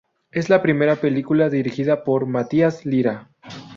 [0.31, 3.29] Es la primera película dirigida por Matías Lira.